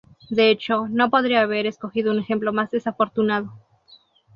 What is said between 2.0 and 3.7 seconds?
un ejemplo más desafortunado.